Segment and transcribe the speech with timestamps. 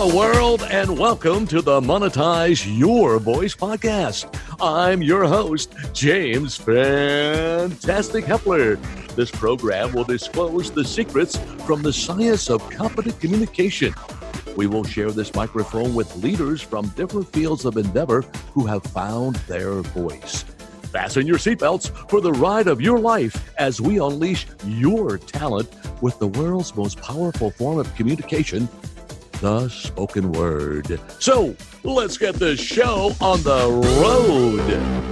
[0.00, 4.32] Hello, world, and welcome to the Monetize Your Voice podcast.
[4.60, 8.76] I'm your host, James Fantastic Hepler.
[9.16, 11.36] This program will disclose the secrets
[11.66, 13.92] from the science of competent communication.
[14.56, 18.22] We will share this microphone with leaders from different fields of endeavor
[18.52, 20.44] who have found their voice.
[20.92, 25.68] Fasten your seatbelts for the ride of your life as we unleash your talent
[26.00, 28.68] with the world's most powerful form of communication,
[29.40, 31.00] the spoken word.
[31.20, 33.68] So let's get this show on the
[34.02, 35.08] road.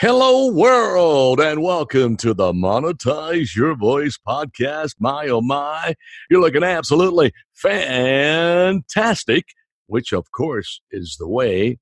[0.00, 4.96] Hello, world, and welcome to the Monetize Your Voice podcast.
[4.98, 5.94] My, oh my,
[6.28, 9.44] you're looking absolutely fantastic,
[9.86, 11.78] which, of course, is the way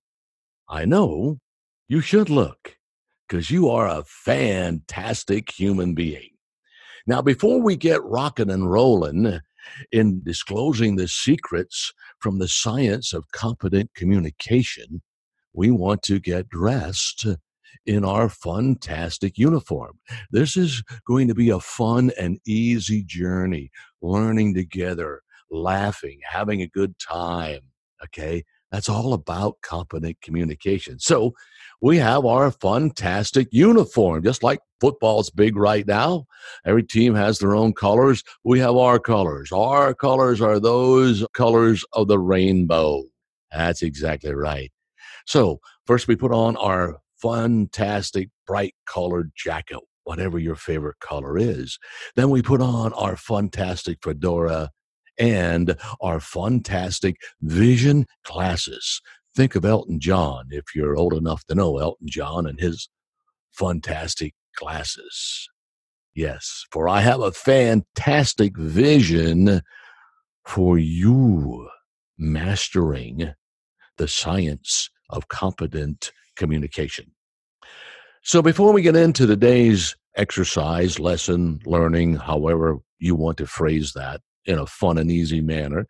[0.69, 1.39] I know
[1.89, 2.77] you should look
[3.33, 6.29] because you are a fantastic human being.
[7.07, 9.41] Now, before we get rocking and rolling
[9.91, 15.01] in disclosing the secrets from the science of competent communication,
[15.55, 17.27] we want to get dressed
[17.87, 19.99] in our fantastic uniform.
[20.31, 23.71] This is going to be a fun and easy journey,
[24.03, 27.61] learning together, laughing, having a good time.
[28.05, 28.45] Okay.
[28.73, 30.99] That's all about competent communication.
[30.99, 31.35] So
[31.83, 36.25] we have our fantastic uniform, just like football's big right now.
[36.65, 38.25] Every team has their own colors.
[38.45, 39.53] We have our colors.
[39.53, 43.05] Our colors are those colors of the rainbow.
[43.53, 44.73] That's exactly right.
[45.27, 51.79] So, first we put on our fantastic bright colored jacket, whatever your favorite color is.
[52.17, 54.71] Then we put on our fantastic fedora
[55.19, 59.01] and our fantastic vision glasses.
[59.35, 62.89] Think of Elton John if you're old enough to know Elton John and his
[63.53, 65.49] fantastic glasses.
[66.15, 69.63] Yes, for I have a fantastic vision
[70.45, 71.69] for you
[72.19, 73.33] mastering
[73.97, 77.13] the science of competent communication.
[78.23, 84.21] So before we get into today's exercise, lesson, learning, however you want to phrase that
[84.47, 85.87] in a fun and easy manner,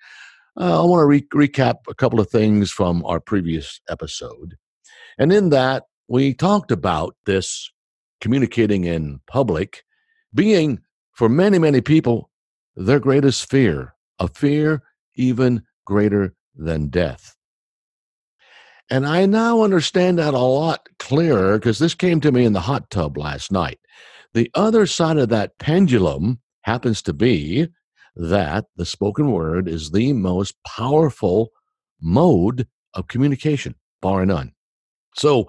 [0.58, 4.56] uh, I want to re- recap a couple of things from our previous episode.
[5.18, 7.70] And in that, we talked about this
[8.20, 9.82] communicating in public
[10.34, 10.80] being,
[11.12, 12.30] for many, many people,
[12.76, 14.82] their greatest fear, a fear
[15.14, 17.36] even greater than death.
[18.90, 22.60] And I now understand that a lot clearer because this came to me in the
[22.60, 23.78] hot tub last night.
[24.34, 27.68] The other side of that pendulum happens to be
[28.14, 31.50] that the spoken word is the most powerful
[32.00, 34.52] mode of communication, bar none.
[35.16, 35.48] So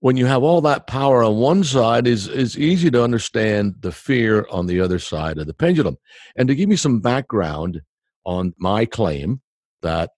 [0.00, 3.92] when you have all that power on one side is is easy to understand the
[3.92, 5.96] fear on the other side of the pendulum.
[6.36, 7.80] And to give you some background
[8.24, 9.40] on my claim
[9.82, 10.10] that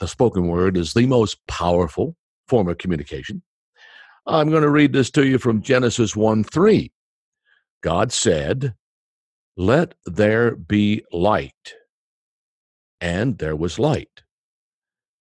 [0.00, 2.16] the spoken word is the most powerful
[2.48, 3.42] form of communication.
[4.26, 6.90] I'm going to read this to you from Genesis 1 3.
[7.82, 8.74] God said,
[9.56, 11.74] Let there be light.
[13.00, 14.22] And there was light.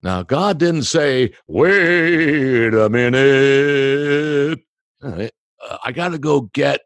[0.02, 4.62] Now, God didn't say, Wait a minute.
[5.02, 5.28] Uh,
[5.84, 6.82] I got to go get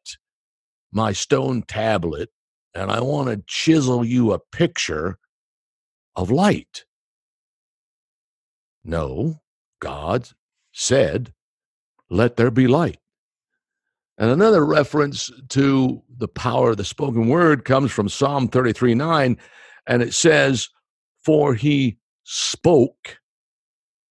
[0.91, 2.29] my stone tablet
[2.73, 5.17] and I want to chisel you a picture
[6.15, 6.85] of light.
[8.83, 9.41] No,
[9.79, 10.29] God
[10.71, 11.33] said,
[12.09, 12.99] Let there be light.
[14.17, 19.37] And another reference to the power of the spoken word comes from Psalm 33 9,
[19.87, 20.69] and it says,
[21.25, 23.19] For he spoke,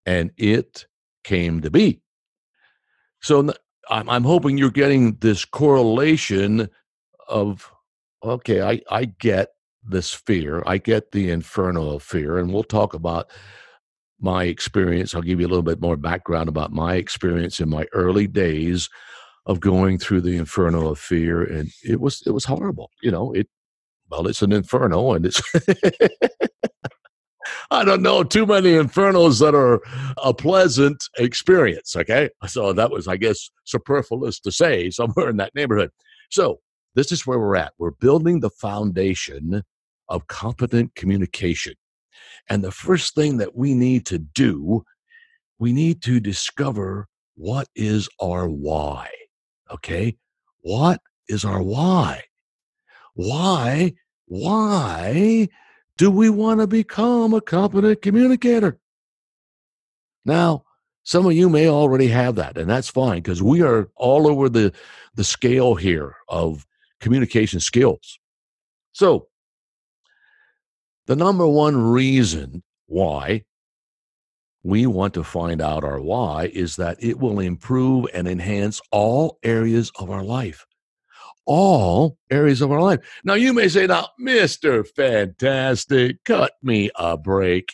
[0.05, 0.87] and it
[1.25, 2.03] came to be.
[3.23, 3.55] So
[3.89, 6.69] I'm hoping you're getting this correlation
[7.29, 7.73] of,
[8.23, 9.49] okay, I, I get
[9.83, 13.31] this fear, I get the inferno of fear, and we'll talk about
[14.21, 15.15] my experience.
[15.15, 18.91] I'll give you a little bit more background about my experience in my early days
[19.47, 22.91] of going through the inferno of fear, and it was it was horrible.
[23.03, 23.49] You know, it
[24.11, 25.43] well, it's an inferno, and it's.
[27.71, 29.81] I don't know too many infernos that are
[30.23, 31.97] a pleasant experience.
[31.97, 35.91] Okay, so that was, I guess, superfluous to say somewhere in that neighborhood.
[36.31, 36.61] So
[36.95, 37.73] this is where we're at.
[37.79, 39.63] We're building the foundation
[40.09, 41.75] of competent communication.
[42.49, 44.85] And the first thing that we need to do,
[45.59, 49.09] we need to discover what is our why.
[49.71, 50.17] Okay?
[50.61, 52.25] What is our why?
[53.15, 53.95] Why,
[54.27, 55.49] why
[55.99, 58.79] do we want to become a competent communicator?
[60.25, 60.65] Now,
[61.05, 64.49] Some of you may already have that, and that's fine because we are all over
[64.49, 64.73] the,
[65.15, 66.65] the scale here of
[67.01, 68.21] communication skills.
[68.93, 69.29] So,
[71.07, 73.45] the number one reason why
[74.63, 79.39] we want to find out our why is that it will improve and enhance all
[79.43, 80.67] areas of our life.
[81.45, 83.01] All areas of our life.
[83.25, 84.87] Now, you may say, now, Mr.
[84.87, 87.71] Fantastic, cut me a break.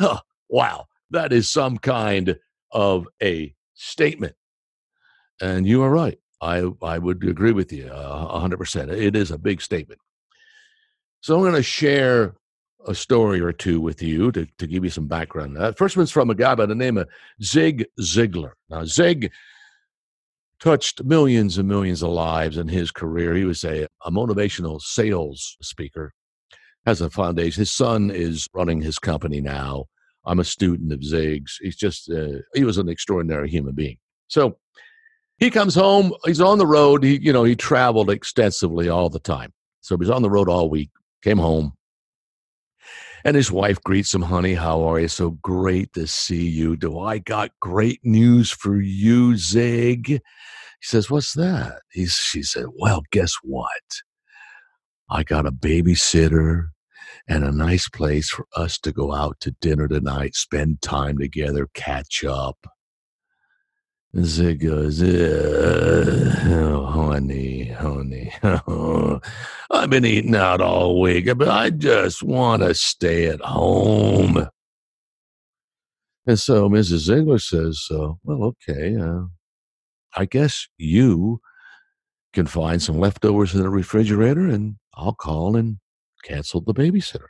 [0.48, 2.36] wow, that is some kind
[2.72, 4.34] of a statement.
[5.40, 6.18] And you are right.
[6.40, 8.90] I, I would agree with you uh, 100%.
[8.90, 10.00] It is a big statement.
[11.20, 12.34] So I'm going to share
[12.86, 15.56] a story or two with you to, to give you some background.
[15.56, 17.08] That first one's from a guy by the name of
[17.42, 18.52] Zig Ziglar.
[18.68, 19.30] Now, Zig
[20.60, 23.34] touched millions and millions of lives in his career.
[23.34, 26.12] He was a, a motivational sales speaker,
[26.86, 27.60] has a foundation.
[27.60, 29.86] His son is running his company now.
[30.24, 31.58] I'm a student of Zig's.
[31.60, 33.98] He's just, uh, he was an extraordinary human being.
[34.28, 34.56] So
[35.38, 37.02] he comes home, he's on the road.
[37.02, 39.52] He, you know, he traveled extensively all the time.
[39.80, 40.90] So he's on the road all week,
[41.22, 41.72] came home,
[43.24, 45.08] and his wife greets him, honey, how are you?
[45.08, 46.76] So great to see you.
[46.76, 50.08] Do I got great news for you, Zig?
[50.08, 50.20] He
[50.80, 51.80] says, What's that?
[51.90, 54.02] He's, she said, Well, guess what?
[55.10, 56.68] I got a babysitter
[57.28, 61.68] and a nice place for us to go out to dinner tonight, spend time together,
[61.74, 62.66] catch up.
[64.14, 68.30] And Zig goes, oh, honey, honey,
[69.70, 74.48] I've been eating out all week, but I just want to stay at home.
[76.26, 77.08] And so Mrs.
[77.08, 79.22] Ziglar says, uh, well, okay, uh,
[80.14, 81.40] I guess you
[82.34, 85.78] can find some leftovers in the refrigerator and I'll call and
[86.22, 87.28] cancel the babysitter.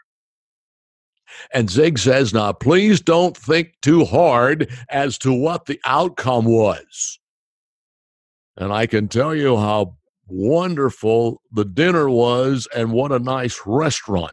[1.52, 7.19] And Zig says, now please don't think too hard as to what the outcome was.
[8.56, 9.96] And I can tell you how
[10.26, 14.32] wonderful the dinner was and what a nice restaurant.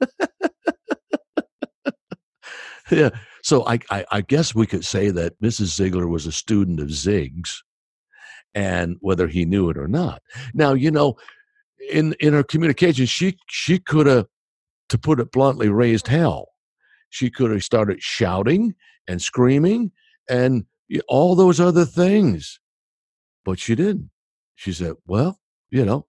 [2.90, 3.10] yeah.
[3.42, 5.78] So I, I, I, guess we could say that Mrs.
[5.78, 7.62] Ziglar was a student of Zig's
[8.54, 10.22] and whether he knew it or not.
[10.54, 11.16] Now, you know,
[11.90, 14.26] in in her communication, she she could have
[14.88, 16.48] to put it bluntly, raised hell.
[17.10, 18.74] She could have started shouting
[19.06, 19.92] and screaming
[20.28, 20.66] and
[21.08, 22.60] all those other things,
[23.44, 24.10] but she didn't.
[24.54, 25.40] She said, Well,
[25.70, 26.06] you know,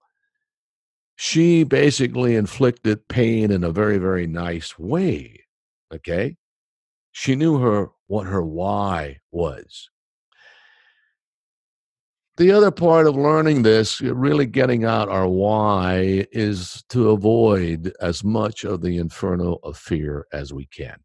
[1.16, 5.44] she basically inflicted pain in a very, very nice way.
[5.92, 6.36] Okay.
[7.12, 9.90] She knew her what her why was.
[12.40, 18.24] The other part of learning this, really getting out our why, is to avoid as
[18.24, 20.96] much of the inferno of fear as we can.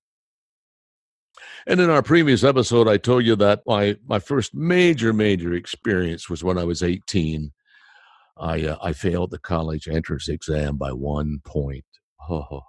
[1.68, 6.30] And in our previous episode, I told you that my, my first major, major experience
[6.30, 7.52] was when I was 18.
[8.38, 11.84] I, uh, I failed the college entrance exam by one point.
[12.30, 12.62] Oh,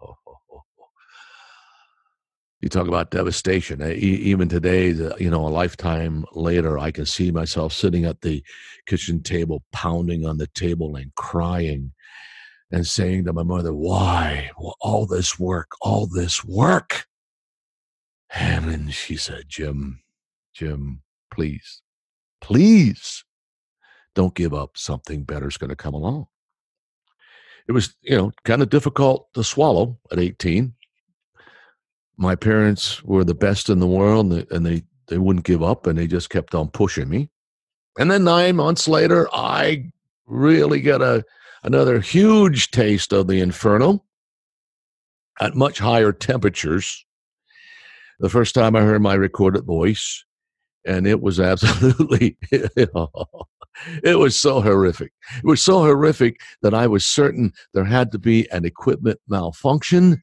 [2.66, 3.80] you talk about devastation.
[3.80, 8.42] Even today, you know, a lifetime later, I can see myself sitting at the
[8.86, 11.92] kitchen table, pounding on the table and crying
[12.72, 14.50] and saying to my mother, Why?
[14.58, 17.06] Well, all this work, all this work.
[18.34, 20.00] And she said, Jim,
[20.52, 21.02] Jim,
[21.32, 21.82] please,
[22.40, 23.24] please
[24.16, 24.76] don't give up.
[24.76, 26.26] Something better is going to come along.
[27.68, 30.74] It was, you know, kind of difficult to swallow at 18
[32.16, 35.98] my parents were the best in the world and they, they wouldn't give up and
[35.98, 37.30] they just kept on pushing me.
[37.98, 39.90] And then nine months later, I
[40.26, 41.24] really got a
[41.62, 44.04] another huge taste of the inferno
[45.40, 47.04] at much higher temperatures.
[48.20, 50.24] The first time I heard my recorded voice,
[50.86, 55.12] and it was absolutely, it was so horrific.
[55.38, 60.22] It was so horrific that I was certain there had to be an equipment malfunction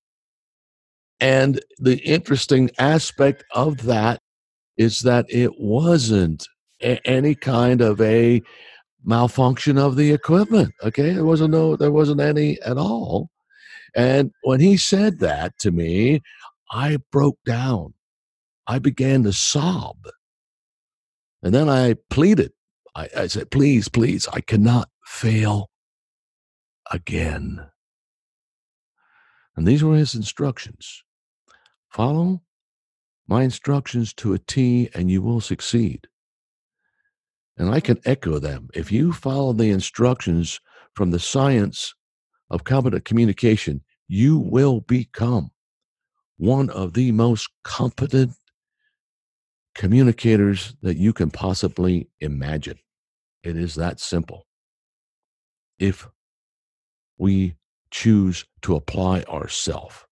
[1.20, 4.20] and the interesting aspect of that
[4.78, 6.48] is that it wasn't
[6.82, 8.42] a- any kind of a
[9.04, 10.74] malfunction of the equipment.
[10.84, 13.30] Okay, there wasn't no, there wasn't any at all.
[13.96, 16.22] And when he said that to me,
[16.72, 17.94] I broke down.
[18.66, 19.98] I began to sob.
[21.44, 22.52] And then I pleaded.
[22.96, 25.70] I, I said, please, please, I cannot fail
[26.92, 27.68] again.
[29.56, 31.04] And these were his instructions.
[31.90, 32.42] Follow
[33.28, 36.08] my instructions to a T and you will succeed.
[37.58, 38.70] And I can echo them.
[38.74, 40.60] If you follow the instructions
[40.96, 41.94] from the science
[42.50, 45.52] of competent communication, you will become
[46.38, 48.34] one of the most competent
[49.76, 52.78] communicators that you can possibly imagine.
[53.44, 54.48] It is that simple.
[55.80, 56.08] If
[57.18, 57.56] we
[57.94, 60.04] choose to apply ourselves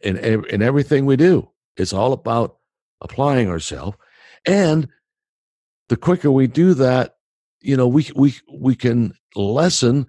[0.00, 2.56] in, in everything we do, it's all about
[3.00, 3.96] applying ourselves.
[4.44, 4.88] And
[5.88, 7.16] the quicker we do that,
[7.60, 10.06] you know, we, we, we can lessen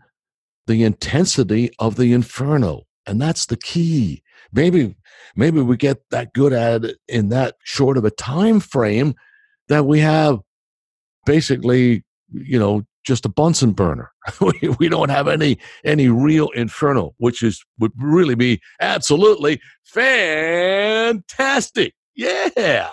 [0.68, 2.84] the intensity of the inferno.
[3.06, 4.22] And that's the key.
[4.52, 4.96] Maybe,
[5.36, 9.16] maybe we get that good at it in that short of a time frame
[9.70, 10.40] that we have
[11.26, 14.12] basically, you know, just a Bunsen burner.
[14.42, 21.94] we, we don't have any any real inferno, which is would really be absolutely fantastic.
[22.16, 22.90] Yeah.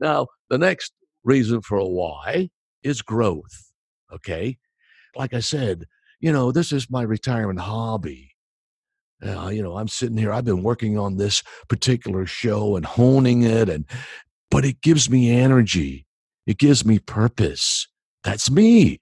[0.00, 0.92] Now the next
[1.24, 2.50] reason for a why
[2.82, 3.72] is growth.
[4.12, 4.56] Okay.
[5.16, 5.86] Like I said,
[6.20, 8.30] you know, this is my retirement hobby.
[9.26, 13.42] Uh, you know, I'm sitting here, I've been working on this particular show and honing
[13.42, 13.86] it, and
[14.50, 16.06] but it gives me energy.
[16.46, 17.88] It gives me purpose.
[18.22, 19.00] That's me.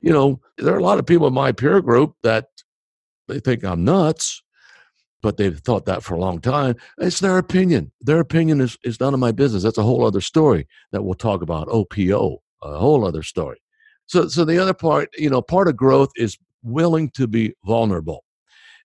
[0.00, 2.46] You know, there are a lot of people in my peer group that
[3.28, 4.42] they think I'm nuts,
[5.22, 6.76] but they've thought that for a long time.
[6.98, 7.92] It's their opinion.
[8.00, 9.62] Their opinion is, is none of my business.
[9.62, 11.68] That's a whole other story that we'll talk about.
[11.68, 13.60] OPO, a whole other story.
[14.06, 18.24] So, so the other part, you know, part of growth is willing to be vulnerable.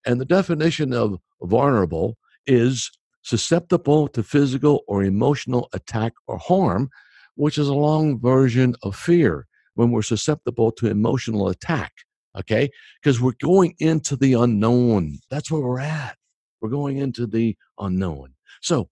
[0.06, 2.92] And the definition of vulnerable is
[3.24, 6.90] susceptible to physical or emotional attack or harm,
[7.36, 11.94] which is a long version of fear when we're susceptible to emotional attack.
[12.38, 12.70] Okay.
[13.02, 15.20] Because we're going into the unknown.
[15.30, 16.18] That's where we're at.
[16.62, 18.34] We're going into the unknown.
[18.62, 18.90] So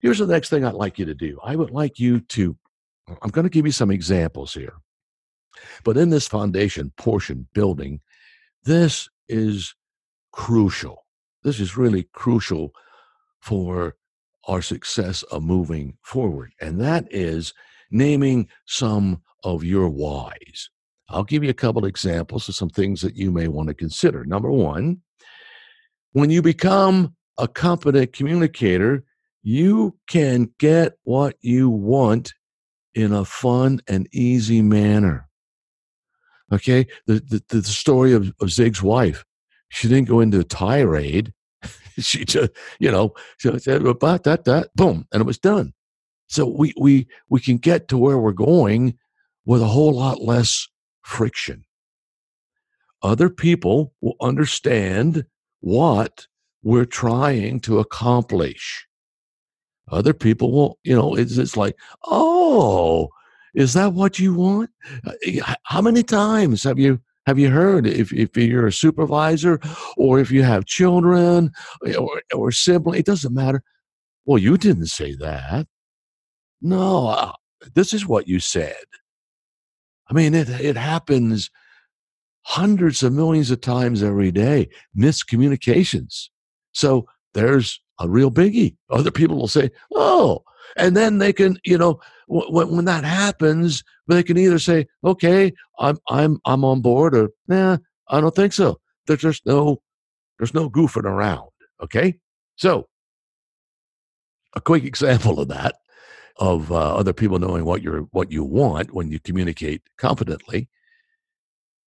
[0.00, 1.38] here's the next thing I'd like you to do.
[1.44, 2.56] I would like you to,
[3.22, 4.74] I'm going to give you some examples here.
[5.84, 8.00] But in this foundation portion building,
[8.64, 9.74] this is
[10.32, 11.06] crucial.
[11.42, 12.72] This is really crucial
[13.40, 13.94] for
[14.48, 16.52] our success of moving forward.
[16.60, 17.54] And that is
[17.90, 20.70] naming some of your whys.
[21.08, 24.24] I'll give you a couple examples of some things that you may want to consider.
[24.24, 25.02] Number one,
[26.12, 29.04] when you become a competent communicator,
[29.44, 32.34] you can get what you want
[32.96, 35.28] in a fun and easy manner.
[36.52, 39.24] Okay, the the, the story of, of Zig's wife,
[39.68, 41.32] she didn't go into a tirade.
[41.98, 42.50] she just,
[42.80, 45.72] you know, she said about that, that, boom, and it was done.
[46.26, 48.98] So we we we can get to where we're going
[49.46, 50.68] with a whole lot less
[51.02, 51.64] friction.
[53.02, 55.24] Other people will understand
[55.60, 56.26] what
[56.62, 58.86] we're trying to accomplish.
[59.90, 61.76] Other people will, you know, it's, it's like,
[62.06, 63.08] oh,
[63.54, 64.70] is that what you want?
[65.06, 69.60] Uh, how many times have you have you heard if, if you're a supervisor
[69.96, 71.50] or if you have children
[71.98, 73.62] or, or sibling, it doesn't matter.
[74.24, 75.66] Well, you didn't say that.
[76.62, 77.32] No, uh,
[77.74, 78.84] this is what you said.
[80.08, 81.50] I mean, it, it happens
[82.42, 86.28] hundreds of millions of times every day, miscommunications.
[86.72, 88.76] So there's a real biggie.
[88.90, 90.44] Other people will say, oh,
[90.76, 95.52] and then they can, you know, w- when that happens, they can either say, okay,
[95.78, 98.78] I'm, I'm, I'm on board or, nah, I don't think so.
[99.06, 99.82] There's just no,
[100.38, 101.48] there's no goofing around.
[101.82, 102.18] Okay.
[102.56, 102.88] So
[104.54, 105.76] a quick example of that
[106.38, 110.68] of uh, other people knowing what you're what you want when you communicate confidently.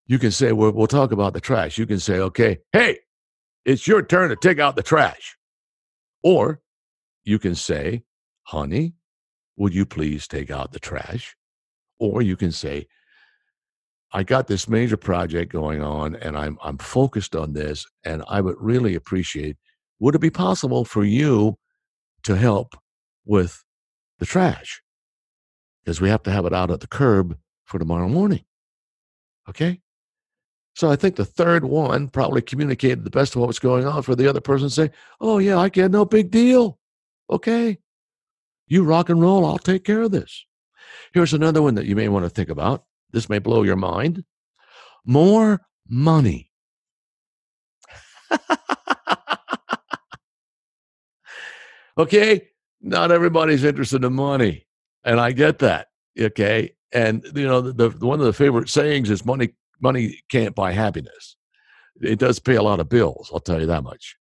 [0.06, 1.78] You can say well, we'll talk about the trash.
[1.78, 2.98] You can say okay hey
[3.64, 5.36] it's your turn to take out the trash.
[6.22, 6.60] Or
[7.24, 8.04] you can say
[8.42, 8.94] honey
[9.56, 11.36] would you please take out the trash?
[11.98, 12.86] Or you can say
[14.12, 18.40] I got this major project going on and I'm I'm focused on this and I
[18.40, 19.56] would really appreciate
[20.00, 21.58] would it be possible for you
[22.24, 22.74] to help
[23.24, 23.62] with
[24.20, 24.80] the trash
[25.82, 28.44] because we have to have it out at the curb for tomorrow morning.
[29.48, 29.80] Okay?
[30.76, 34.02] So I think the third one probably communicated the best of what was going on
[34.02, 36.78] for the other person to say, Oh, yeah, I get no big deal.
[37.28, 37.78] Okay.
[38.68, 39.44] You rock and roll.
[39.44, 40.46] I'll take care of this.
[41.12, 42.84] Here's another one that you may want to think about.
[43.10, 44.22] This may blow your mind.
[45.04, 46.52] More money.
[51.98, 52.50] okay
[52.80, 54.66] not everybody's interested in money,
[55.04, 55.88] and I get that.
[56.18, 60.54] Okay, and you know the, the one of the favorite sayings is money money can't
[60.54, 61.36] buy happiness.
[62.00, 64.16] It does pay a lot of bills, I'll tell you that much.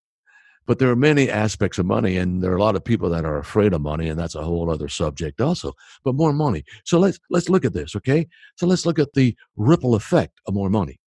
[0.65, 3.25] But there are many aspects of money, and there are a lot of people that
[3.25, 5.73] are afraid of money, and that's a whole other subject also.
[6.03, 6.63] But more money.
[6.83, 8.27] So let's let's look at this, okay?
[8.55, 10.99] So let's look at the ripple effect of more money.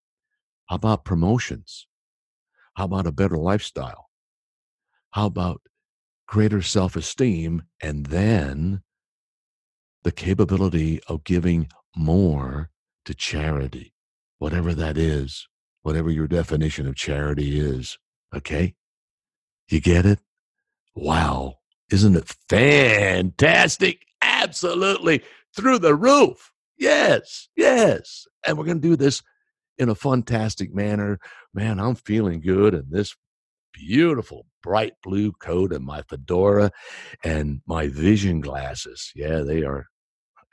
[0.66, 1.86] How about promotions?
[2.74, 4.08] How about a better lifestyle?
[5.10, 5.60] How about
[6.32, 8.80] greater self esteem, and then
[10.02, 12.70] the capability of giving more
[13.04, 13.92] to charity,
[14.38, 15.46] whatever that is,
[15.82, 17.98] whatever your definition of charity is.
[18.34, 18.74] Okay?
[19.68, 20.20] You get it?
[20.94, 21.56] Wow.
[21.90, 24.06] Isn't it fantastic?
[24.22, 25.22] Absolutely
[25.54, 26.50] through the roof.
[26.78, 28.26] Yes, yes.
[28.46, 29.22] And we're going to do this
[29.76, 31.18] in a fantastic manner.
[31.52, 33.14] Man, I'm feeling good And this
[33.72, 36.70] beautiful bright blue coat and my fedora
[37.24, 39.12] and my vision glasses.
[39.14, 39.86] Yeah, they are.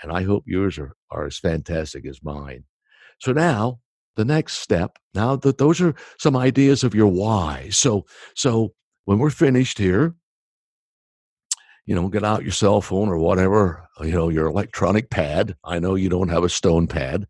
[0.01, 2.63] And I hope yours are, are as fantastic as mine.
[3.19, 3.79] So now
[4.15, 7.69] the next step, now that those are some ideas of your why.
[7.69, 8.73] So, so
[9.05, 10.15] when we're finished here,
[11.85, 15.55] you know, get out your cell phone or whatever, uh, you know, your electronic pad.
[15.63, 17.25] I know you don't have a stone pad.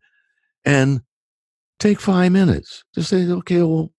[0.66, 1.00] And
[1.78, 3.90] take five minutes to say, okay, well,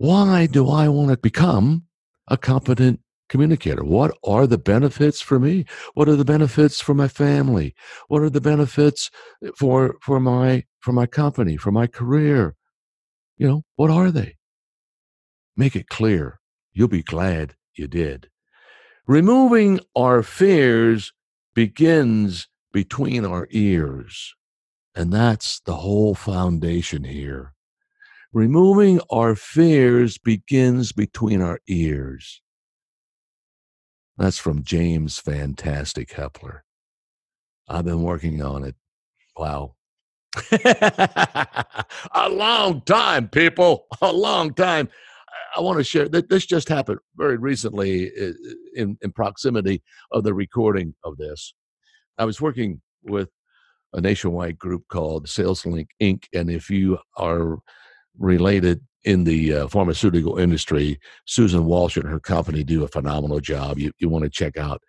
[0.00, 1.84] why do I want to become
[2.26, 3.84] a competent communicator?
[3.84, 5.66] What are the benefits for me?
[5.92, 7.74] What are the benefits for my family?
[8.08, 9.10] What are the benefits
[9.58, 12.54] for for my for my company, for my career?
[13.36, 14.38] You know, what are they?
[15.54, 16.40] Make it clear.
[16.72, 18.30] You'll be glad you did.
[19.06, 21.12] Removing our fears
[21.54, 24.34] begins between our ears.
[24.94, 27.52] And that's the whole foundation here.
[28.32, 32.42] Removing our fears begins between our ears.
[34.16, 36.60] That's from James Fantastic Hepler.
[37.68, 38.76] I've been working on it.
[39.36, 39.74] Wow.
[40.52, 43.86] a long time, people.
[44.00, 44.88] A long time.
[45.56, 48.10] I want to share that this just happened very recently
[48.76, 49.82] in, in proximity
[50.12, 51.52] of the recording of this.
[52.16, 53.30] I was working with
[53.92, 56.24] a nationwide group called SalesLink Inc.
[56.32, 57.58] And if you are
[58.20, 61.00] related in the uh, pharmaceutical industry.
[61.26, 63.78] Susan Walsh and her company do a phenomenal job.
[63.78, 64.80] You, you want to check out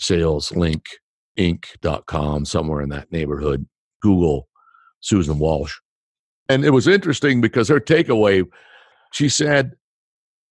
[0.00, 3.66] saleslinkinc.com, somewhere in that neighborhood.
[4.00, 4.48] Google
[5.00, 5.76] Susan Walsh.
[6.48, 8.44] And it was interesting because her takeaway,
[9.12, 9.72] she said,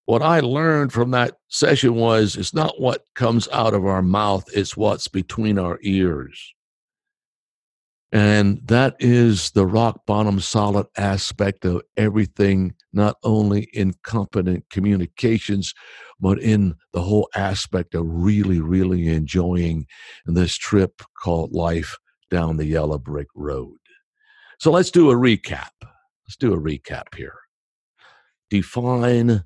[0.05, 4.45] What I learned from that session was it's not what comes out of our mouth,
[4.53, 6.53] it's what's between our ears.
[8.11, 15.73] And that is the rock bottom solid aspect of everything, not only in competent communications,
[16.19, 19.87] but in the whole aspect of really, really enjoying
[20.25, 21.97] this trip called life
[22.29, 23.77] down the yellow brick road.
[24.59, 25.71] So let's do a recap.
[25.81, 27.37] Let's do a recap here.
[28.49, 29.45] Define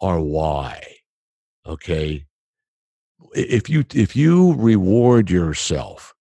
[0.00, 0.82] our why.
[1.66, 2.26] Okay.
[3.34, 6.13] If you if you reward yourself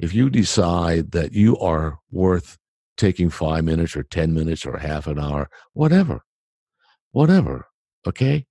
[0.00, 2.56] if you decide that you are worth
[2.96, 6.22] taking five minutes or 10 minutes or half an hour, whatever,
[7.12, 7.66] whatever,
[8.06, 8.46] okay?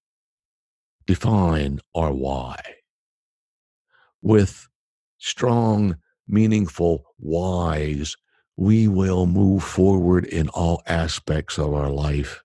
[1.07, 2.57] Define our why.
[4.21, 4.67] With
[5.17, 8.15] strong, meaningful whys,
[8.55, 12.41] we will move forward in all aspects of our life.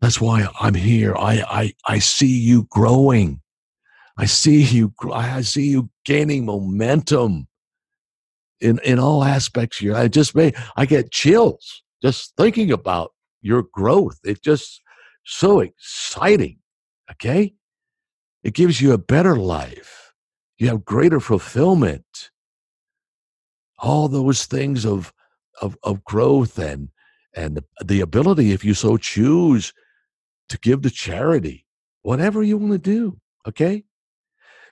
[0.00, 1.14] That's why I'm here.
[1.16, 3.40] I, I, I see you growing.
[4.16, 4.94] I see you.
[5.12, 7.48] I see you gaining momentum
[8.60, 9.78] in in all aspects.
[9.78, 10.52] Here, I just may.
[10.76, 14.18] I get chills just thinking about your growth.
[14.24, 14.80] It's just
[15.24, 16.58] so exciting.
[17.10, 17.54] Okay,
[18.42, 20.12] it gives you a better life.
[20.58, 22.30] You have greater fulfillment.
[23.78, 25.12] All those things of
[25.60, 26.88] of of growth and
[27.34, 29.74] and the, the ability, if you so choose,
[30.48, 31.66] to give to charity,
[32.02, 33.18] whatever you want to do.
[33.46, 33.84] Okay,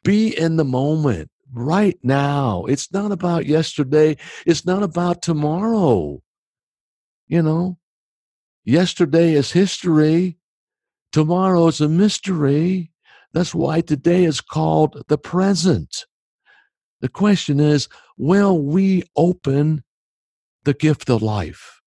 [0.05, 2.65] be in the moment right now.
[2.69, 4.17] It's not about yesterday.
[4.47, 6.21] It's not about tomorrow.
[7.27, 7.79] You know,
[8.65, 10.39] yesterday is history.
[11.13, 12.93] Tomorrow is a mystery.
[13.33, 16.07] That's why today is called the present.
[17.01, 19.85] The question is will we open
[20.65, 21.81] the gift of life?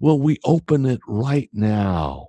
[0.00, 2.28] Will we open it right now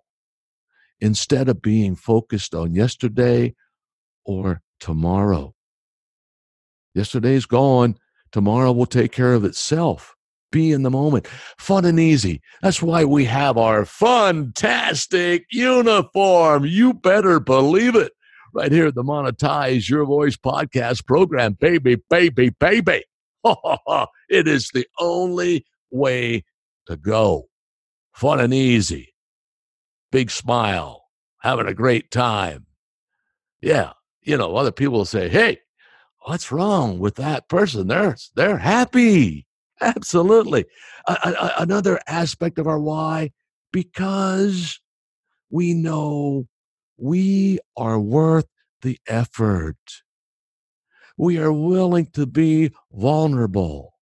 [1.02, 3.56] instead of being focused on yesterday
[4.26, 5.56] or tomorrow.
[6.93, 7.96] Yesterday's gone.
[8.34, 10.13] Tomorrow will take care of itself.
[10.52, 11.26] Be in the moment.
[11.58, 12.41] Fun and easy.
[12.62, 16.65] That's why we have our fantastic uniform.
[16.65, 18.12] You better believe it.
[18.54, 21.54] Right here at the Monetize Your Voice podcast program.
[21.54, 23.06] Baby, baby, baby.
[24.30, 26.43] it is the only way
[26.88, 27.46] to go.
[28.12, 29.15] Fun and easy.
[30.12, 31.06] Big smile.
[31.41, 32.65] Having a great time.
[33.62, 33.93] Yeah,
[34.24, 35.60] you know, other people will say, "Hey,
[36.26, 37.88] what's wrong with that person?
[37.88, 39.48] They're they're happy."
[39.82, 40.66] Absolutely.
[41.08, 43.32] another aspect of our why
[43.74, 44.80] because
[45.50, 46.48] we know
[46.98, 48.48] we are worth
[48.82, 49.78] the effort.
[51.18, 53.94] We are willing to be vulnerable.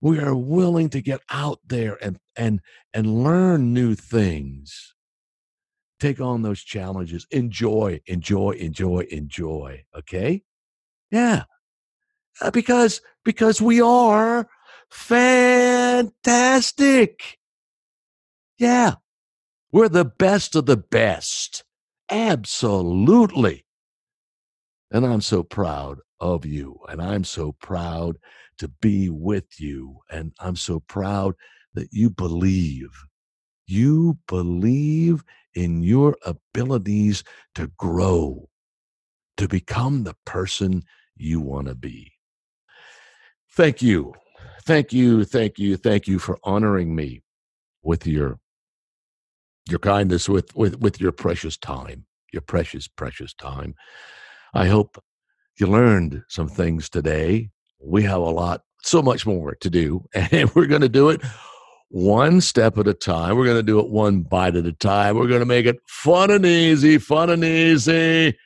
[0.00, 2.60] We are willing to get out there and, and,
[2.94, 4.94] and learn new things.
[6.02, 7.28] Take on those challenges.
[7.30, 9.84] Enjoy, enjoy, enjoy, enjoy.
[9.96, 10.42] Okay?
[11.12, 11.44] Yeah.
[12.40, 14.48] Uh, because because we are
[14.90, 16.08] fantastic.
[18.58, 18.96] Yeah.
[19.70, 21.62] We're the best of the best.
[22.10, 23.64] Absolutely.
[24.90, 26.80] And I'm so proud of you.
[26.88, 28.18] And I'm so proud
[28.58, 30.00] to be with you.
[30.10, 31.36] And I'm so proud
[31.74, 32.90] that you believe.
[33.68, 35.22] You believe
[35.54, 38.48] in your abilities to grow,
[39.36, 40.82] to become the person
[41.16, 42.12] you want to be.
[43.50, 44.14] Thank you.
[44.64, 45.24] Thank you.
[45.24, 45.76] Thank you.
[45.76, 47.22] Thank you for honoring me
[47.82, 48.38] with your
[49.68, 53.74] your kindness with with with your precious time your precious precious time
[54.54, 55.02] i hope
[55.58, 57.48] you learned some things today
[57.80, 61.20] we have a lot so much more to do and we're going to do it
[61.94, 65.16] one step at a time we're going to do it one bite at a time
[65.16, 68.36] we're going to make it fun and easy fun and easy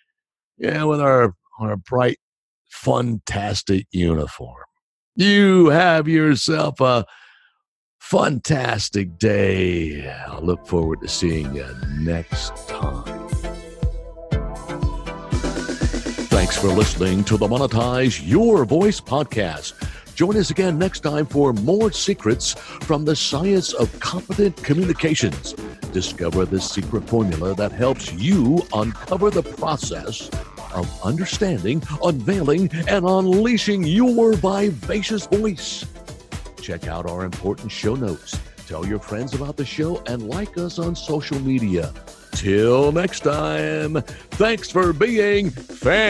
[0.59, 2.19] yeah with our our bright
[2.69, 4.65] fantastic uniform
[5.15, 7.07] you have yourself a
[8.11, 10.09] fantastic day.
[10.09, 11.67] I look forward to seeing you
[11.99, 13.29] next time.
[16.29, 19.73] Thanks for listening to the Monetize Your Voice podcast.
[20.17, 25.53] Join us again next time for more secrets from the science of competent communications.
[25.93, 30.31] Discover the secret formula that helps you uncover the process
[30.73, 35.85] of understanding, unveiling, and unleashing your vivacious voice.
[36.63, 38.41] Check out our important show notes.
[38.67, 41.93] Tell your friends about the show and like us on social media.
[42.33, 44.01] Till next time,
[44.31, 46.09] thanks for being fantastic.